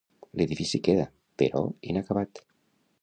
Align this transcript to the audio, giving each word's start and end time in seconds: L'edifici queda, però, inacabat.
L'edifici 0.39 0.79
queda, 0.87 1.05
però, 1.43 1.61
inacabat. 1.93 2.43